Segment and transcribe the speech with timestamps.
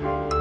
[0.00, 0.31] you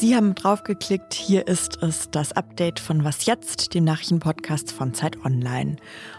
[0.00, 5.24] Sie haben draufgeklickt, hier ist es, das Update von Was jetzt, dem Nachrichtenpodcast von Zeit
[5.24, 5.74] Online.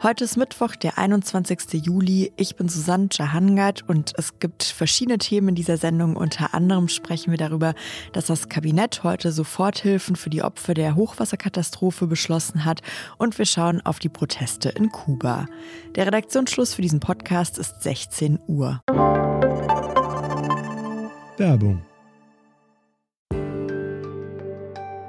[0.00, 1.84] Heute ist Mittwoch, der 21.
[1.84, 2.32] Juli.
[2.36, 6.14] Ich bin Susanne Jahangat und es gibt verschiedene Themen in dieser Sendung.
[6.14, 7.74] Unter anderem sprechen wir darüber,
[8.12, 12.80] dass das Kabinett heute Soforthilfen für die Opfer der Hochwasserkatastrophe beschlossen hat
[13.18, 15.46] und wir schauen auf die Proteste in Kuba.
[15.96, 18.80] Der Redaktionsschluss für diesen Podcast ist 16 Uhr.
[21.38, 21.82] Werbung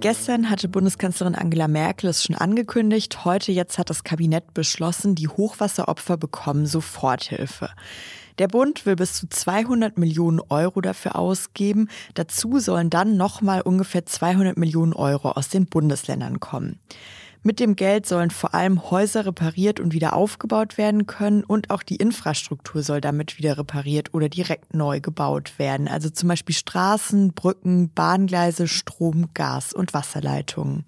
[0.00, 3.26] Gestern hatte Bundeskanzlerin Angela Merkel es schon angekündigt.
[3.26, 7.68] Heute jetzt hat das Kabinett beschlossen, die Hochwasseropfer bekommen Soforthilfe.
[8.38, 11.90] Der Bund will bis zu 200 Millionen Euro dafür ausgeben.
[12.14, 16.80] Dazu sollen dann nochmal ungefähr 200 Millionen Euro aus den Bundesländern kommen.
[17.42, 21.82] Mit dem Geld sollen vor allem Häuser repariert und wieder aufgebaut werden können und auch
[21.82, 25.88] die Infrastruktur soll damit wieder repariert oder direkt neu gebaut werden.
[25.88, 30.84] Also zum Beispiel Straßen, Brücken, Bahngleise, Strom, Gas und Wasserleitungen.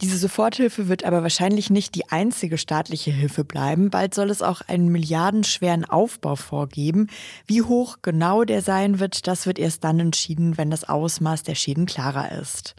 [0.00, 3.90] Diese Soforthilfe wird aber wahrscheinlich nicht die einzige staatliche Hilfe bleiben.
[3.90, 7.08] Bald soll es auch einen milliardenschweren Aufbau vorgeben.
[7.46, 11.56] Wie hoch genau der sein wird, das wird erst dann entschieden, wenn das Ausmaß der
[11.56, 12.76] Schäden klarer ist.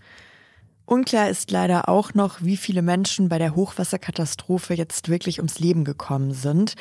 [0.90, 5.86] Unklar ist leider auch noch, wie viele Menschen bei der Hochwasserkatastrophe jetzt wirklich ums Leben
[5.86, 6.74] gekommen sind.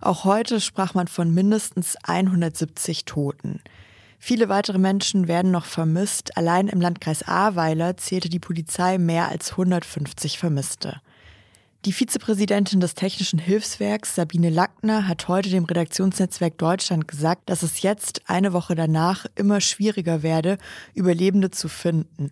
[0.00, 3.60] Auch heute sprach man von mindestens 170 Toten.
[4.20, 6.36] Viele weitere Menschen werden noch vermisst.
[6.36, 11.00] Allein im Landkreis Ahrweiler zählte die Polizei mehr als 150 Vermisste.
[11.86, 17.82] Die Vizepräsidentin des Technischen Hilfswerks, Sabine Lackner, hat heute dem Redaktionsnetzwerk Deutschland gesagt, dass es
[17.82, 20.58] jetzt, eine Woche danach, immer schwieriger werde,
[20.94, 22.30] Überlebende zu finden.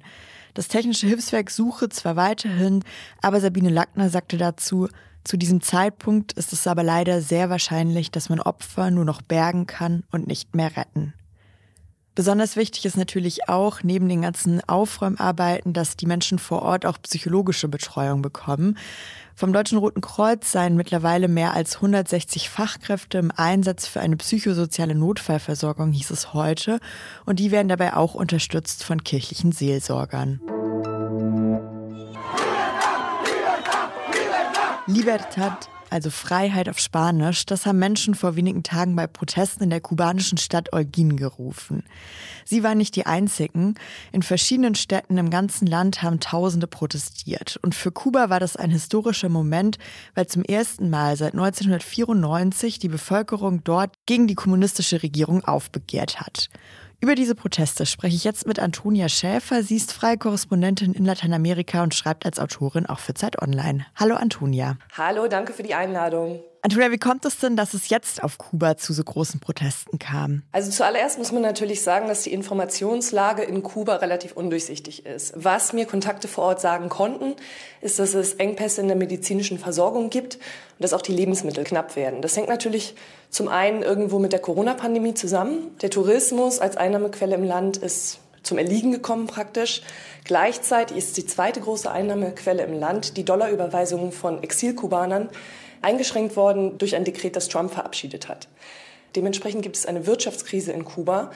[0.55, 2.85] Das Technische Hilfswerk suche zwar weiterhin,
[3.21, 4.89] aber Sabine Lackner sagte dazu,
[5.25, 9.67] zu diesem Zeitpunkt ist es aber leider sehr wahrscheinlich, dass man Opfer nur noch bergen
[9.67, 11.15] kann und nicht mehr retten.
[12.15, 16.97] Besonders wichtig ist natürlich auch neben den ganzen Aufräumarbeiten, dass die Menschen vor Ort auch
[17.03, 18.79] psychologische Betreuung bekommen.
[19.35, 24.95] Vom Deutschen Roten Kreuz seien mittlerweile mehr als 160 Fachkräfte im Einsatz für eine psychosoziale
[24.95, 26.79] Notfallversorgung, hieß es heute.
[27.27, 30.41] Und die werden dabei auch unterstützt von kirchlichen Seelsorgern.
[34.87, 39.81] Libertad also Freiheit auf Spanisch, das haben Menschen vor wenigen Tagen bei Protesten in der
[39.81, 41.85] kubanischen Stadt Olguin gerufen.
[42.45, 43.77] Sie waren nicht die einzigen.
[44.11, 47.61] In verschiedenen Städten im ganzen Land haben Tausende protestiert.
[47.63, 49.79] Und für Kuba war das ein historischer Moment,
[50.17, 56.51] weil zum ersten Mal seit 1994 die Bevölkerung dort gegen die kommunistische Regierung aufbegehrt hat.
[57.05, 59.63] Über diese Proteste spreche ich jetzt mit Antonia Schäfer.
[59.63, 63.85] Sie ist freie Korrespondentin in Lateinamerika und schreibt als Autorin auch für Zeit Online.
[63.95, 64.79] Hallo Antonia.
[64.97, 66.41] Hallo, danke für die Einladung.
[66.67, 70.45] Antonia, wie kommt es denn, dass es jetzt auf Kuba zu so großen Protesten kam?
[70.51, 75.35] Also zuallererst muss man natürlich sagen, dass die Informationslage in Kuba relativ undurchsichtig ist.
[75.37, 77.35] Was mir Kontakte vor Ort sagen konnten,
[77.83, 80.43] ist, dass es Engpässe in der medizinischen Versorgung gibt und
[80.79, 82.23] dass auch die Lebensmittel knapp werden.
[82.23, 82.95] Das hängt natürlich
[83.29, 85.77] zum einen irgendwo mit der Corona-Pandemie zusammen.
[85.83, 89.83] Der Tourismus als Einnahmequelle im Land ist zum Erliegen gekommen praktisch.
[90.25, 95.29] Gleichzeitig ist die zweite große Einnahmequelle im Land die Dollarüberweisungen von Exilkubanern
[95.85, 98.49] eingeschränkt worden durch ein Dekret, das Trump verabschiedet hat.
[99.15, 101.31] Dementsprechend gibt es eine Wirtschaftskrise in Kuba.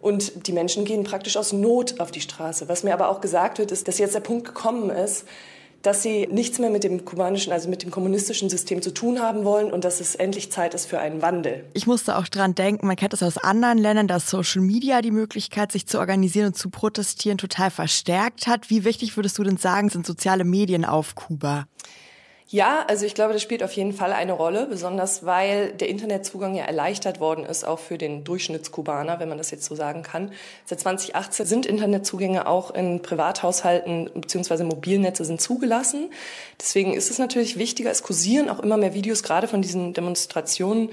[0.00, 2.68] Und die Menschen gehen praktisch aus Not auf die Straße.
[2.68, 5.26] Was mir aber auch gesagt wird, ist, dass jetzt der Punkt gekommen ist,
[5.82, 9.44] dass sie nichts mehr mit dem kubanischen, also mit dem kommunistischen System zu tun haben
[9.44, 11.64] wollen und dass es endlich Zeit ist für einen Wandel.
[11.72, 15.10] Ich musste auch dran denken, man kennt es aus anderen Ländern, dass Social Media die
[15.10, 18.68] Möglichkeit, sich zu organisieren und zu protestieren, total verstärkt hat.
[18.68, 21.66] Wie wichtig würdest du denn sagen, sind soziale Medien auf Kuba?
[22.52, 26.56] Ja, also ich glaube, das spielt auf jeden Fall eine Rolle, besonders weil der Internetzugang
[26.56, 30.32] ja erleichtert worden ist, auch für den Durchschnittskubaner, wenn man das jetzt so sagen kann.
[30.64, 34.64] Seit 2018 sind Internetzugänge auch in Privathaushalten bzw.
[34.64, 36.10] Mobilnetze sind zugelassen.
[36.58, 40.90] Deswegen ist es natürlich wichtiger, es kursieren auch immer mehr Videos, gerade von diesen Demonstrationen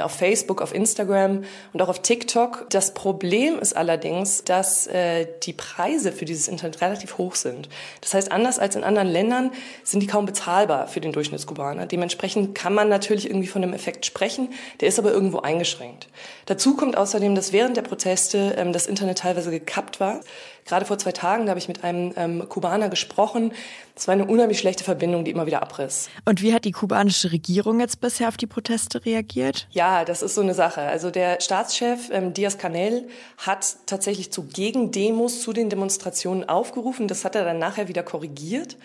[0.00, 2.66] auf Facebook, auf Instagram und auch auf TikTok.
[2.70, 7.68] Das Problem ist allerdings, dass äh, die Preise für dieses Internet relativ hoch sind.
[8.02, 9.50] Das heißt, anders als in anderen Ländern
[9.82, 11.86] sind die kaum bezahlbar für den Durchschnittskubaner.
[11.86, 14.48] Dementsprechend kann man natürlich irgendwie von einem Effekt sprechen,
[14.80, 16.08] der ist aber irgendwo eingeschränkt.
[16.46, 20.20] Dazu kommt außerdem, dass während der Proteste ähm, das Internet teilweise gekappt war.
[20.64, 23.52] Gerade vor zwei Tagen, da habe ich mit einem ähm, Kubaner gesprochen.
[23.96, 26.08] Es war eine unheimlich schlechte Verbindung, die immer wieder abriss.
[26.24, 29.66] Und wie hat die kubanische Regierung jetzt bisher auf die Proteste reagiert?
[29.70, 30.82] Ja, das ist so eine Sache.
[30.82, 37.08] Also der Staatschef ähm, Diaz-Canel hat tatsächlich zu Gegendemos zu den Demonstrationen aufgerufen.
[37.08, 38.76] Das hat er dann nachher wieder korrigiert.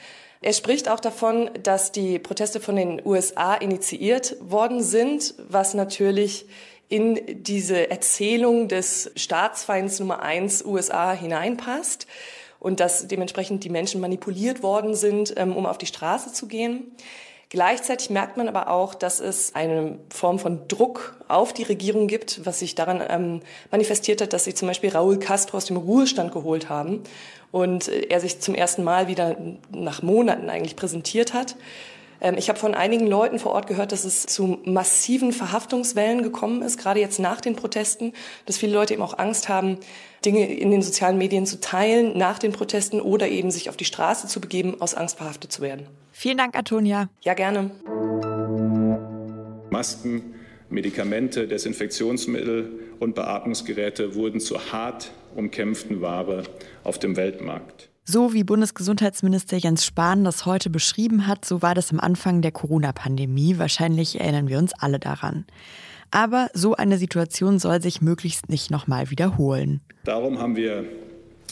[0.42, 6.46] Er spricht auch davon, dass die Proteste von den USA initiiert worden sind, was natürlich
[6.90, 12.08] in diese Erzählung des Staatsfeinds Nummer eins USA hineinpasst
[12.60, 16.92] und dass dementsprechend die Menschen manipuliert worden sind, ähm, um auf die Straße zu gehen.
[17.50, 22.46] Gleichzeitig merkt man aber auch, dass es eine Form von Druck auf die Regierung gibt,
[22.46, 23.42] was sich daran ähm,
[23.72, 27.04] manifestiert hat, dass sie zum Beispiel Raúl Castro aus dem Ruhestand geholt haben
[27.52, 29.38] und äh, er sich zum ersten Mal wieder
[29.72, 31.56] nach Monaten eigentlich präsentiert hat.
[32.22, 36.62] Ähm, ich habe von einigen Leuten vor Ort gehört, dass es zu massiven Verhaftungswellen gekommen
[36.62, 38.14] ist, gerade jetzt nach den Protesten,
[38.46, 39.78] dass viele Leute eben auch Angst haben,
[40.26, 43.86] Dinge in den sozialen Medien zu teilen nach den Protesten oder eben sich auf die
[43.86, 45.88] Straße zu begeben, aus Angst verhaftet zu werden.
[46.12, 47.10] Vielen Dank, Antonia.
[47.22, 47.72] Ja, gerne.
[49.70, 50.34] Masken,
[50.70, 56.44] Medikamente, Desinfektionsmittel und Beatmungsgeräte wurden zur hart umkämpften Ware
[56.84, 57.90] auf dem Weltmarkt.
[58.04, 62.52] So wie Bundesgesundheitsminister Jens Spahn das heute beschrieben hat, so war das am Anfang der
[62.52, 63.58] Corona-Pandemie.
[63.58, 65.46] Wahrscheinlich erinnern wir uns alle daran.
[66.10, 69.82] Aber so eine Situation soll sich möglichst nicht nochmal wiederholen.
[70.06, 70.86] Darum haben wir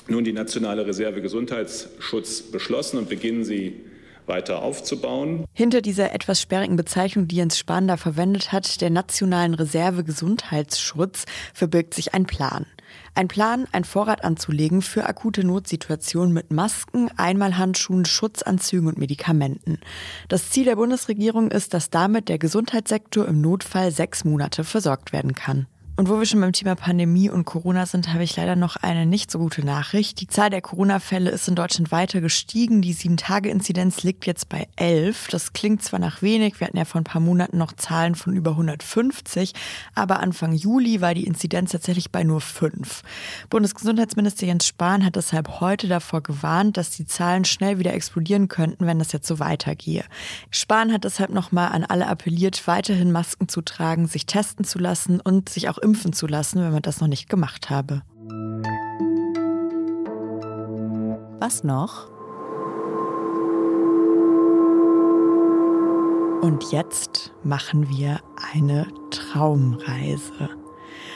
[0.07, 3.81] nun die nationale Reserve Gesundheitsschutz beschlossen und beginnen sie
[4.27, 5.45] weiter aufzubauen.
[5.53, 11.25] Hinter dieser etwas sperrigen Bezeichnung, die Jens Spahn da verwendet hat, der nationalen Reserve Gesundheitsschutz,
[11.53, 12.65] verbirgt sich ein Plan.
[13.13, 19.79] Ein Plan, ein Vorrat anzulegen für akute Notsituationen mit Masken, Einmalhandschuhen, Schutzanzügen und Medikamenten.
[20.27, 25.33] Das Ziel der Bundesregierung ist, dass damit der Gesundheitssektor im Notfall sechs Monate versorgt werden
[25.33, 25.67] kann.
[25.97, 29.05] Und wo wir schon beim Thema Pandemie und Corona sind, habe ich leider noch eine
[29.05, 30.19] nicht so gute Nachricht.
[30.19, 32.81] Die Zahl der Corona-Fälle ist in Deutschland weiter gestiegen.
[32.81, 35.29] Die Sieben-Tage-Inzidenz liegt jetzt bei 11.
[35.29, 38.35] Das klingt zwar nach wenig, wir hatten ja vor ein paar Monaten noch Zahlen von
[38.35, 39.53] über 150,
[39.93, 43.01] aber Anfang Juli war die Inzidenz tatsächlich bei nur 5.
[43.49, 48.85] Bundesgesundheitsminister Jens Spahn hat deshalb heute davor gewarnt, dass die Zahlen schnell wieder explodieren könnten,
[48.85, 50.03] wenn das jetzt so weitergehe.
[50.49, 55.21] Spahn hat deshalb nochmal an alle appelliert, weiterhin Masken zu tragen, sich testen zu lassen
[55.21, 58.01] und sich auch impfen zu lassen, wenn man das noch nicht gemacht habe.
[61.39, 62.09] Was noch?
[66.41, 68.19] Und jetzt machen wir
[68.53, 70.49] eine Traumreise.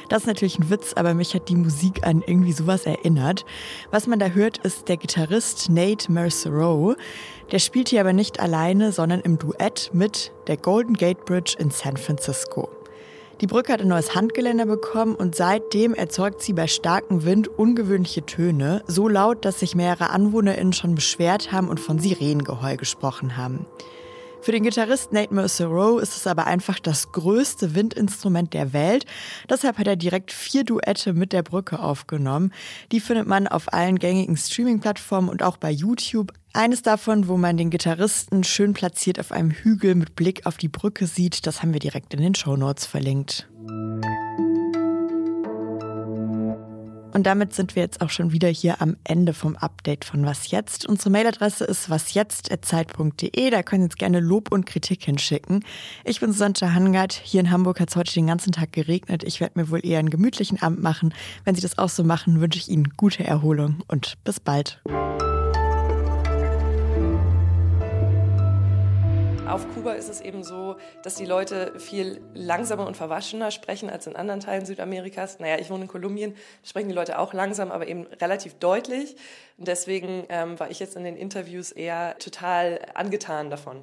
[0.10, 3.46] Das ist natürlich ein Witz, aber mich hat die Musik an irgendwie sowas erinnert.
[3.92, 6.96] Was man da hört, ist der Gitarrist Nate Mercereau.
[7.52, 11.70] Der spielt hier aber nicht alleine, sondern im Duett mit der Golden Gate Bridge in
[11.70, 12.79] San Francisco.
[13.42, 18.26] Die Brücke hat ein neues Handgeländer bekommen und seitdem erzeugt sie bei starkem Wind ungewöhnliche
[18.26, 23.66] Töne, so laut, dass sich mehrere AnwohnerInnen schon beschwert haben und von Sirenengeheul gesprochen haben.
[24.42, 29.06] Für den Gitarrist Nate Mercereau ist es aber einfach das größte Windinstrument der Welt.
[29.50, 32.54] Deshalb hat er direkt vier Duette mit der Brücke aufgenommen.
[32.92, 36.32] Die findet man auf allen gängigen Streaming-Plattformen und auch bei YouTube.
[36.54, 40.70] Eines davon, wo man den Gitarristen schön platziert auf einem Hügel mit Blick auf die
[40.70, 43.48] Brücke sieht, das haben wir direkt in den Show Notes verlinkt.
[47.14, 50.52] Und damit sind wir jetzt auch schon wieder hier am Ende vom Update von Was
[50.52, 50.86] Jetzt.
[50.88, 53.50] Unsere Mailadresse ist wasjetzt.zeit.de.
[53.50, 55.64] Da können Sie jetzt gerne Lob und Kritik hinschicken.
[56.04, 57.14] Ich bin Susanne Hangard.
[57.14, 59.24] Hier in Hamburg hat es heute den ganzen Tag geregnet.
[59.24, 61.14] Ich werde mir wohl eher einen gemütlichen Abend machen.
[61.46, 64.82] Wenn Sie das auch so machen, wünsche ich Ihnen gute Erholung und bis bald.
[69.50, 74.06] Auf Kuba ist es eben so, dass die Leute viel langsamer und verwaschener sprechen als
[74.06, 75.40] in anderen Teilen Südamerikas.
[75.40, 79.16] Naja, ich wohne in Kolumbien, sprechen die Leute auch langsam, aber eben relativ deutlich.
[79.58, 83.78] Und deswegen ähm, war ich jetzt in den Interviews eher total angetan davon.